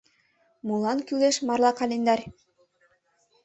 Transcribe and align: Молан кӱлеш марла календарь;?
Молан 0.67 0.99
кӱлеш 1.07 1.35
марла 1.47 1.71
календарь;? 1.79 2.25